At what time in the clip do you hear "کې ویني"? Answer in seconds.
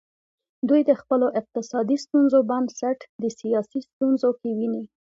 4.39-4.83